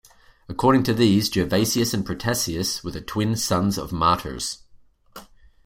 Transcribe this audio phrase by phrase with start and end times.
[0.49, 4.63] According to these, Gervasius and Protasius were the twin sons of martyrs.